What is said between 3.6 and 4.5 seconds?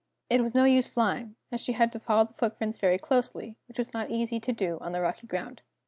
which was not easy